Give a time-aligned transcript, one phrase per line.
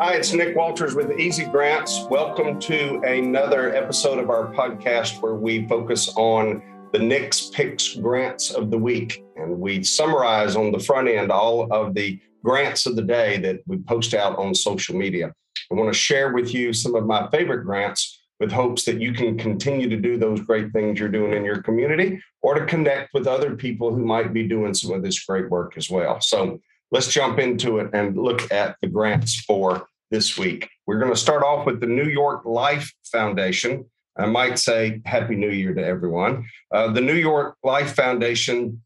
[0.00, 2.04] Hi, it's Nick Walters with Easy Grants.
[2.08, 6.62] Welcome to another episode of our podcast where we focus on
[6.92, 9.24] the Nick's Picks grants of the week.
[9.34, 13.58] And we summarize on the front end all of the grants of the day that
[13.66, 15.34] we post out on social media.
[15.68, 19.12] I want to share with you some of my favorite grants with hopes that you
[19.12, 23.12] can continue to do those great things you're doing in your community or to connect
[23.14, 26.20] with other people who might be doing some of this great work as well.
[26.20, 30.68] So let's jump into it and look at the grants for this week.
[30.86, 33.84] We're going to start off with the New York Life Foundation.
[34.16, 36.46] I might say Happy New Year to everyone.
[36.72, 38.82] Uh, the New York Life Foundation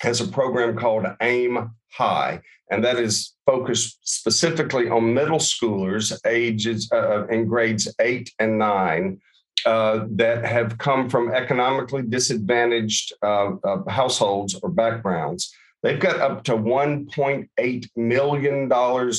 [0.00, 6.90] has a program called AIM High, and that is focused specifically on middle schoolers ages
[6.92, 9.20] uh, in grades eight and nine
[9.64, 15.52] uh, that have come from economically disadvantaged uh, uh households or backgrounds.
[15.86, 18.62] They've got up to $1.8 million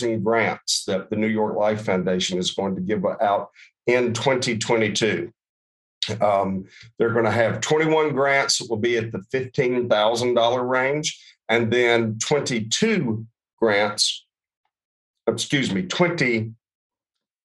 [0.03, 3.51] in grants that the New York Life Foundation is going to give out
[3.85, 5.31] in 2022.
[6.19, 6.65] Um,
[6.99, 12.19] they're going to have 21 grants that will be at the $15,000 range, and then
[12.19, 13.25] 22
[13.57, 14.25] grants,
[15.25, 16.51] excuse me, 20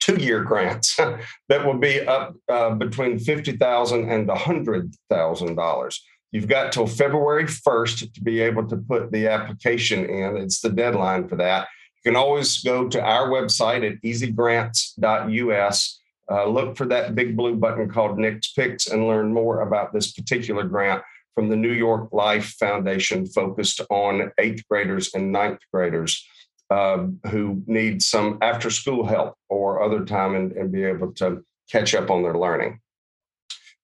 [0.00, 0.96] two year grants
[1.48, 5.98] that will be up uh, between 50,000 and $100,000.
[6.32, 10.38] You've got till February 1st to be able to put the application in.
[10.38, 11.68] It's the deadline for that.
[11.96, 17.54] You can always go to our website at easygrants.us, uh, look for that big blue
[17.56, 21.02] button called Nick's Picks, and learn more about this particular grant
[21.34, 26.26] from the New York Life Foundation focused on eighth graders and ninth graders
[26.70, 31.44] uh, who need some after school help or other time and, and be able to
[31.70, 32.80] catch up on their learning.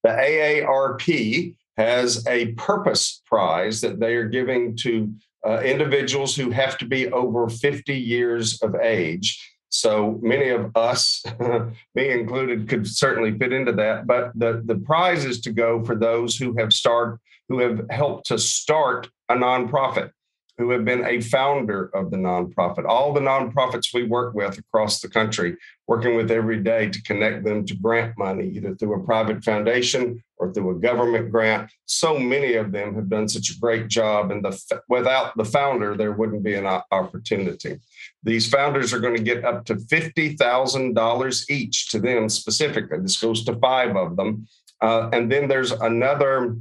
[0.03, 5.13] The AARP has a purpose prize that they are giving to
[5.47, 9.55] uh, individuals who have to be over 50 years of age.
[9.71, 11.23] So many of us,
[11.95, 14.07] me included, could certainly fit into that.
[14.07, 18.27] But the, the prize is to go for those who have start who have helped
[18.27, 20.11] to start a nonprofit
[20.59, 22.85] who have been a founder of the nonprofit.
[22.85, 27.45] All the nonprofits we work with across the country, working with every day to connect
[27.45, 31.71] them to grant money, either through a private foundation or through a government grant.
[31.87, 35.97] So many of them have done such a great job, and the, without the founder,
[35.97, 37.79] there wouldn't be an opportunity.
[38.25, 42.99] These founders are going to get up to $50,000 each to them specifically.
[42.99, 44.49] This goes to five of them.
[44.81, 46.57] Uh, and then there's another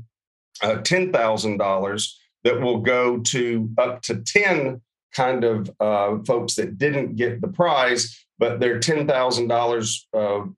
[0.62, 2.08] uh, $10,000
[2.44, 4.82] that will go to up to 10
[5.14, 10.50] kind of uh, folks that didn't get the prize, but they're $10,000 uh,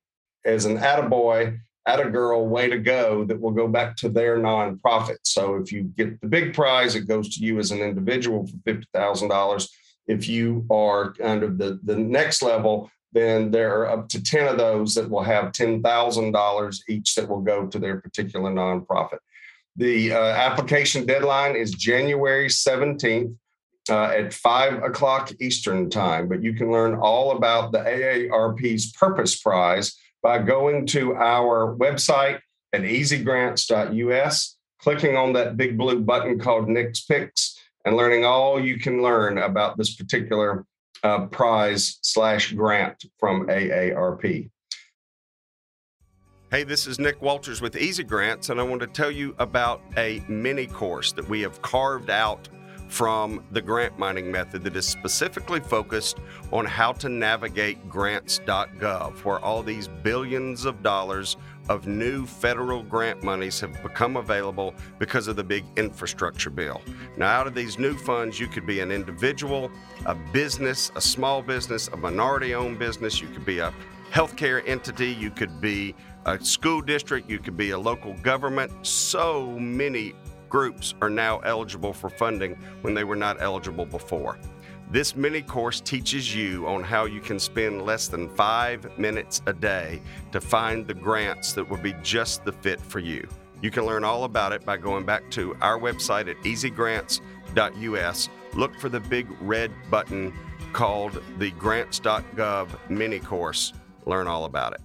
[0.46, 1.58] as an attaboy,
[1.88, 5.18] attagirl way to go that will go back to their nonprofit.
[5.24, 8.58] So if you get the big prize, it goes to you as an individual for
[8.58, 9.70] $50,000.
[10.08, 14.48] If you are kind of the, the next level, then there are up to 10
[14.48, 19.20] of those that will have $10,000 each that will go to their particular nonprofit.
[19.76, 23.36] The uh, application deadline is January 17th
[23.90, 26.28] uh, at 5 o'clock Eastern Time.
[26.28, 32.40] But you can learn all about the AARP's Purpose Prize by going to our website
[32.74, 38.80] at easygrants.us, clicking on that big blue button called Nick's Picks, and learning all you
[38.80, 40.66] can learn about this particular
[41.04, 44.50] uh, prize slash grant from AARP.
[46.52, 49.84] Hey, this is Nick Walters with Easy Grants, and I want to tell you about
[49.98, 52.50] a mini course that we have carved out
[52.88, 56.18] from the grant mining method that is specifically focused
[56.52, 61.38] on how to navigate grants.gov, where all these billions of dollars
[61.70, 66.82] of new federal grant monies have become available because of the big infrastructure bill.
[67.16, 69.70] Now, out of these new funds, you could be an individual,
[70.08, 73.72] a business, a small business, a minority owned business, you could be a
[74.12, 78.72] healthcare entity, you could be a school district, you could be a local government.
[78.86, 80.14] So many
[80.50, 84.38] groups are now eligible for funding when they were not eligible before.
[84.92, 89.54] This mini course teaches you on how you can spend less than five minutes a
[89.54, 90.02] day
[90.32, 93.28] to find the grants that would be just the fit for you.
[93.62, 98.30] You can learn all about it by going back to our website at easygrants.us.
[98.54, 100.34] Look for the big red button
[100.74, 103.74] called the grants.gov mini course.
[104.10, 104.82] Learn all about it.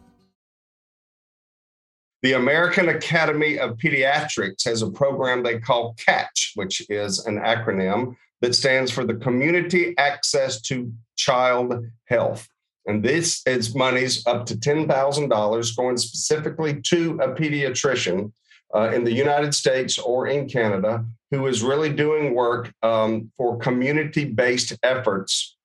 [2.22, 8.16] The American Academy of Pediatrics has a program they call CATCH, which is an acronym
[8.42, 12.46] that stands for the Community Access to Child Health.
[12.86, 18.30] And this is monies up to $10,000 going specifically to a pediatrician
[18.74, 23.56] uh, in the United States or in Canada who is really doing work um, for
[23.56, 25.56] community based efforts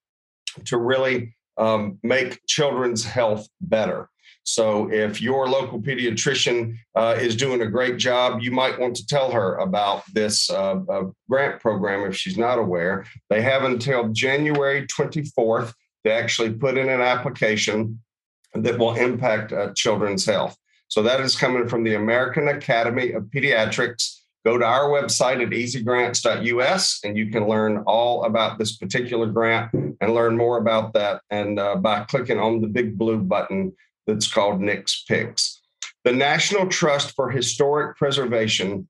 [0.65, 4.09] to really um, make children's health better.
[4.43, 9.05] So if your local pediatrician uh, is doing a great job, you might want to
[9.05, 13.05] tell her about this uh, uh, grant program if she's not aware.
[13.29, 15.73] They have until January 24th
[16.05, 18.01] to actually put in an application
[18.55, 20.57] that will impact uh, children's health.
[20.87, 24.15] So that is coming from the American Academy of Pediatrics.
[24.45, 29.73] Go to our website at easygrants.us and you can learn all about this particular grant
[29.73, 31.21] and learn more about that.
[31.29, 33.73] And uh, by clicking on the big blue button
[34.07, 35.61] that's called Nick's Picks.
[36.05, 38.87] The National Trust for Historic Preservation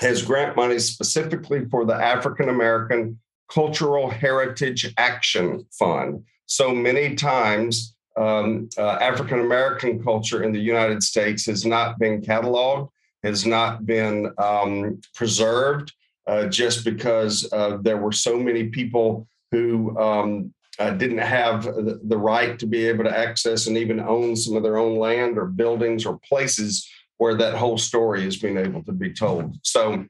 [0.00, 3.20] has grant money specifically for the African American
[3.50, 6.24] Cultural Heritage Action Fund.
[6.46, 12.20] So many times, um, uh, African American culture in the United States has not been
[12.20, 12.88] cataloged,
[13.22, 15.92] has not been um, preserved,
[16.26, 22.18] uh, just because uh, there were so many people who um, uh, didn't have the,
[22.18, 25.46] right to be able to access and even own some of their own land or
[25.46, 26.88] buildings or places
[27.18, 29.54] where that whole story is being able to be told.
[29.62, 30.06] So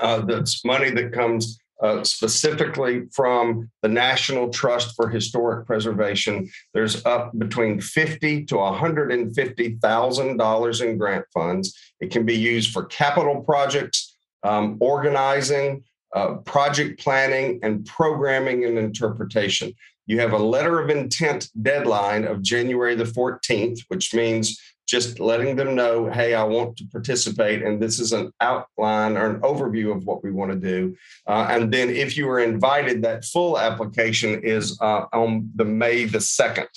[0.00, 6.48] uh, that's money that comes uh, specifically from the National Trust for Historic Preservation.
[6.74, 11.76] There's up between fifty to one hundred and fifty thousand dollars in grant funds.
[12.00, 15.84] It can be used for capital projects, um, organizing,
[16.14, 19.74] uh, project planning, and programming and interpretation.
[20.06, 25.56] You have a letter of intent deadline of January the 14th, which means just letting
[25.56, 29.94] them know, hey, I want to participate, and this is an outline or an overview
[29.94, 30.96] of what we want to do.
[31.26, 36.04] Uh, and then, if you are invited, that full application is uh, on the May
[36.04, 36.68] the second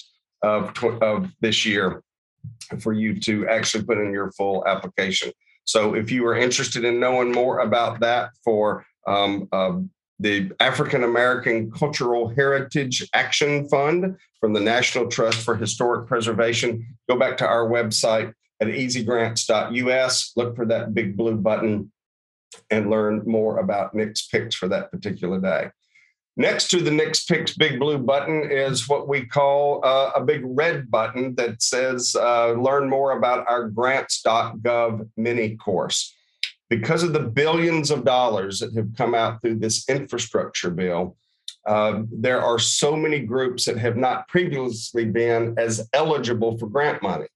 [0.41, 2.03] of of this year
[2.79, 5.31] for you to actually put in your full application.
[5.65, 9.79] So, if you are interested in knowing more about that for um, uh,
[10.19, 16.85] the African American Cultural Heritage Action Fund from the National Trust for Historic Preservation.
[17.09, 21.91] Go back to our website at easygrants.us, look for that big blue button,
[22.69, 25.69] and learn more about Nick's Picks for that particular day.
[26.37, 30.41] Next to the Nick's Picks big blue button is what we call uh, a big
[30.43, 36.13] red button that says uh, learn more about our grants.gov mini course
[36.69, 41.15] because of the billions of dollars that have come out through this infrastructure bill,
[41.65, 47.01] uh, there are so many groups that have not previously been as eligible for grant
[47.01, 47.27] money.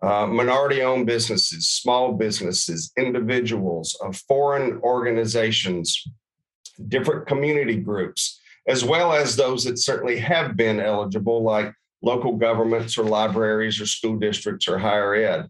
[0.00, 6.04] Uh, minority owned businesses, small businesses, individuals, uh, foreign organizations,
[6.86, 12.96] different community groups, as well as those that certainly have been eligible, like local governments
[12.96, 15.48] or libraries or school districts or higher ed.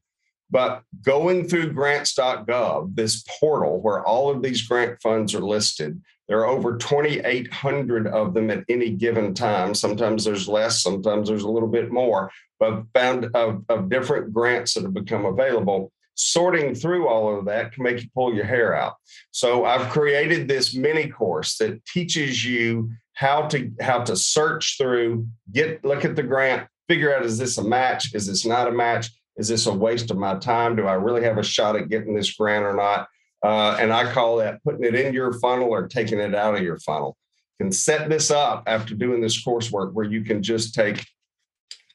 [0.50, 6.40] But going through grants.gov, this portal where all of these grant funds are listed, there
[6.40, 9.74] are over 2,800 of them at any given time.
[9.74, 12.30] Sometimes there's less, sometimes there's a little bit more,
[12.60, 15.90] but found of, of different grants that have become available.
[16.14, 18.94] Sorting through all of that can make you pull your hair out.
[19.30, 25.26] So I've created this mini course that teaches you how to how to search through,
[25.52, 28.72] get look at the grant, figure out is this a match, is this not a
[28.72, 30.76] match, is this a waste of my time?
[30.76, 33.08] Do I really have a shot at getting this grant or not?
[33.43, 36.62] Uh, and I call that putting it in your funnel or taking it out of
[36.62, 37.17] your funnel.
[37.61, 41.07] Can set this up after doing this coursework where you can just take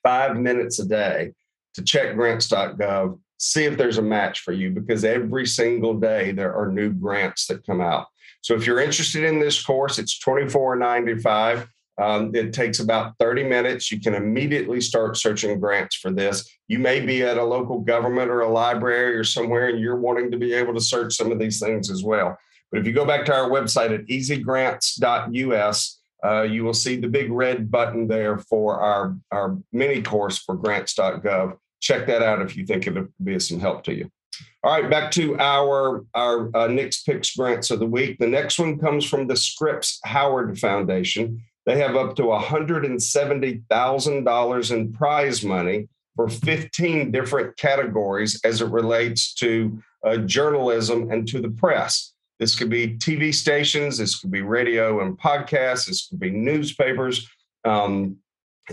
[0.03, 1.33] five minutes a day
[1.75, 6.53] to check grants.gov, see if there's a match for you because every single day there
[6.53, 8.07] are new grants that come out.
[8.41, 11.67] So if you're interested in this course, it's $24.95.
[12.01, 13.91] Um, it takes about 30 minutes.
[13.91, 16.49] You can immediately start searching grants for this.
[16.67, 20.31] You may be at a local government or a library or somewhere, and you're wanting
[20.31, 22.37] to be able to search some of these things as well.
[22.71, 27.07] But if you go back to our website at easygrants.us, uh, you will see the
[27.07, 31.57] big red button there for our, our mini course for grants.gov.
[31.81, 34.09] Check that out if you think it would be of some help to you.
[34.63, 38.17] All right, back to our our uh, Picks grants of the week.
[38.17, 41.43] The next one comes from the Scripps Howard Foundation.
[41.65, 49.33] They have up to $170,000 in prize money for 15 different categories as it relates
[49.35, 52.13] to uh, journalism and to the press.
[52.39, 57.25] This could be TV stations, this could be radio and podcasts, this could be newspapers,
[57.63, 58.17] um,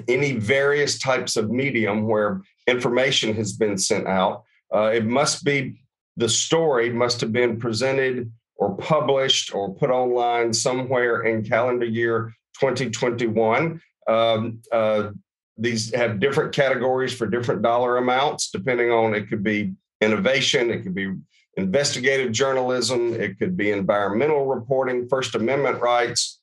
[0.08, 4.42] any various types of medium where information has been sent out.
[4.74, 5.80] Uh, it must be
[6.16, 12.34] the story must have been presented or published or put online somewhere in calendar year
[12.60, 13.80] 2021.
[14.06, 15.10] Um, uh,
[15.56, 20.82] these have different categories for different dollar amounts, depending on it could be innovation, it
[20.82, 21.14] could be
[21.56, 26.40] investigative journalism, it could be environmental reporting, First Amendment rights,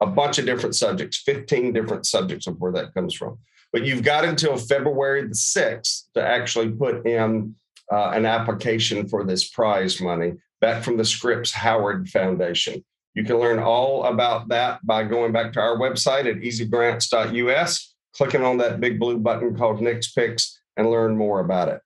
[0.00, 3.38] a bunch of different subjects, 15 different subjects of where that comes from.
[3.72, 7.54] But you've got until February the 6th to actually put in
[7.90, 12.84] uh, an application for this prize money back from the Scripps Howard Foundation.
[13.14, 18.42] You can learn all about that by going back to our website at easygrants.us, clicking
[18.42, 21.80] on that big blue button called Nick's Picks, and learn more about it.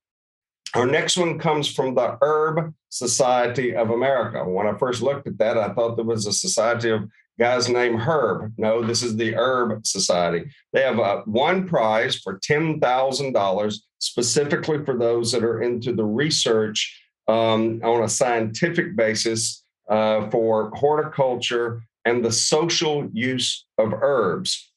[0.74, 4.44] Our next one comes from the Herb Society of America.
[4.44, 8.00] When I first looked at that, I thought there was a society of guys named
[8.00, 8.52] Herb.
[8.56, 10.50] No, this is the Herb Society.
[10.72, 17.02] They have a, one prize for $10,000 specifically for those that are into the research
[17.28, 24.72] um, on a scientific basis uh, for horticulture and the social use of herbs.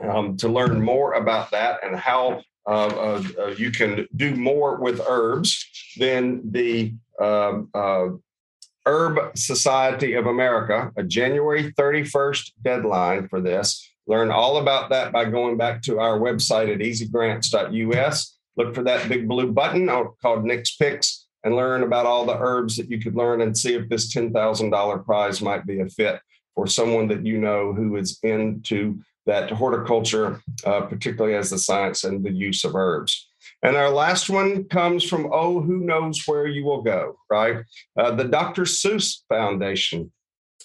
[0.00, 4.76] Um, to learn more about that and how uh, uh, uh you can do more
[4.76, 5.64] with herbs,
[5.96, 8.08] then the um, uh,
[8.84, 13.88] Herb Society of America, a January 31st deadline for this.
[14.06, 18.36] Learn all about that by going back to our website at easygrants.us.
[18.56, 19.88] Look for that big blue button
[20.20, 23.74] called Nick's Picks and learn about all the herbs that you could learn and see
[23.74, 26.20] if this $10,000 prize might be a fit
[26.56, 32.02] for someone that you know who is into that horticulture, uh, particularly as the science
[32.02, 33.28] and the use of herbs.
[33.62, 37.58] And our last one comes from Oh, who knows where you will go, right?
[37.96, 38.62] Uh, the Dr.
[38.62, 40.10] Seuss Foundation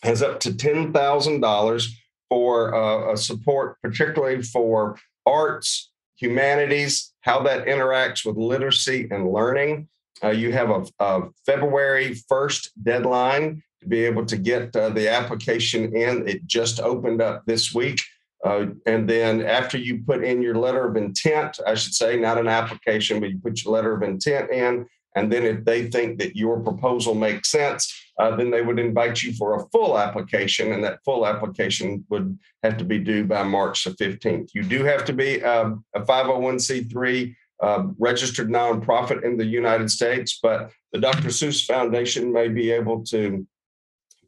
[0.02, 1.88] has up to $10,000
[2.28, 4.98] for uh, support, particularly for
[5.28, 9.88] arts, humanities, how that interacts with literacy and learning.
[10.24, 15.10] Uh, you have a, a, February 1st deadline to be able to get uh, the
[15.10, 16.28] application in.
[16.28, 18.02] It just opened up this week.
[18.44, 22.38] Uh, and then after you put in your letter of intent, I should say, not
[22.38, 24.88] an application, but you put your letter of intent in.
[25.16, 29.22] And then if they think that your proposal makes sense, uh, then they would invite
[29.22, 30.72] you for a full application.
[30.72, 34.50] And that full application would have to be due by March the 15th.
[34.54, 40.40] You do have to be um, a 501c3 uh, registered nonprofit in the United States,
[40.42, 41.30] but the Dr.
[41.30, 43.46] Seuss Foundation may be able to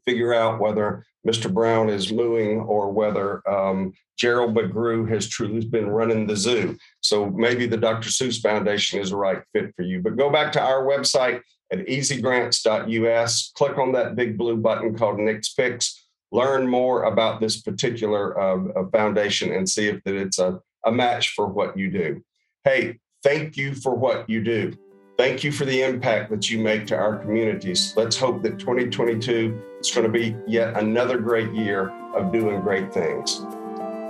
[0.06, 1.52] figure out whether Mr.
[1.52, 6.78] Brown is mooing or whether um, Gerald McGrew has truly been running the zoo.
[7.02, 8.10] So maybe the Dr.
[8.10, 10.02] Seuss Foundation is the right fit for you.
[10.02, 15.20] But go back to our website at easygrants.us, click on that big blue button called
[15.20, 20.60] Nick's Picks, learn more about this particular uh, foundation and see if that it's a,
[20.86, 22.24] a match for what you do.
[22.64, 24.74] Hey, thank you for what you do.
[25.18, 27.94] Thank you for the impact that you make to our communities.
[27.96, 32.94] Let's hope that 2022 is going to be yet another great year of doing great
[32.94, 33.40] things.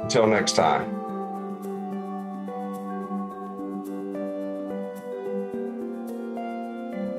[0.04, 1.02] Until next time.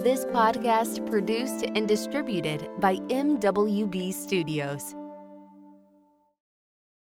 [0.02, 4.94] This podcast produced and distributed by MWB Studios.